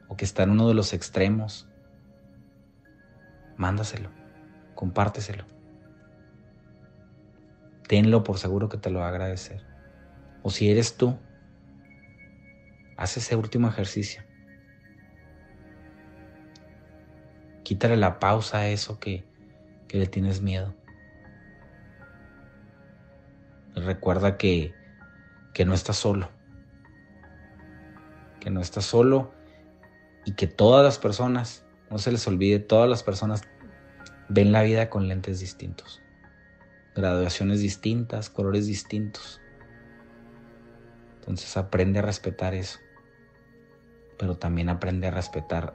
o 0.09 0.17
que 0.17 0.25
está 0.25 0.43
en 0.43 0.51
uno 0.51 0.69
de 0.69 0.75
los 0.75 0.93
extremos, 0.93 1.69
mándaselo, 3.57 4.11
compárteselo. 4.75 5.45
Tenlo 7.87 8.25
por 8.25 8.39
seguro 8.39 8.69
que 8.69 8.79
te 8.79 8.91
lo 8.91 9.01
va 9.01 9.07
a 9.07 9.11
agradecer. 9.11 9.63
O 10.43 10.51
si 10.51 10.71
eres 10.71 10.97
tú, 10.97 11.19
haz 12.97 13.17
ese 13.17 13.37
último 13.37 13.69
ejercicio. 13.69 14.23
Quítale 17.63 17.97
la 17.97 18.19
pausa 18.19 18.59
a 18.59 18.69
eso 18.69 18.99
que, 18.99 19.25
que 19.89 19.99
le 19.99 20.07
tienes 20.07 20.43
miedo. 20.43 20.75
Recuerda 23.85 24.37
que, 24.37 24.75
que 25.53 25.65
no 25.65 25.75
estás 25.75 25.97
solo. 25.97 26.31
Que 28.41 28.51
no 28.51 28.61
estás 28.61 28.85
solo 28.85 29.33
y 30.25 30.33
que 30.33 30.47
todas 30.47 30.85
las 30.85 30.99
personas, 30.99 31.65
no 31.91 31.99
se 31.99 32.11
les 32.11 32.27
olvide, 32.27 32.59
todas 32.59 32.89
las 32.89 33.03
personas 33.03 33.43
ven 34.29 34.53
la 34.53 34.63
vida 34.63 34.91
con 34.91 35.09
lentes 35.09 35.41
distintos. 35.41 36.01
Graduaciones 36.95 37.61
distintas, 37.61 38.31
colores 38.31 38.67
distintos. 38.67 39.41
Entonces 41.17 41.57
aprende 41.57 41.99
a 41.99 42.03
respetar 42.03 42.55
eso. 42.55 42.79
Pero 44.19 44.37
también 44.37 44.69
aprende 44.69 45.09
a 45.09 45.11
respetar 45.11 45.75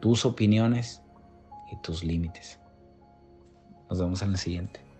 tus 0.00 0.24
opiniones 0.24 1.02
y 1.70 1.80
tus 1.82 2.04
límites. 2.04 2.58
Nos 3.88 4.00
vemos 4.00 4.22
en 4.22 4.30
el 4.30 4.38
siguiente. 4.38 4.91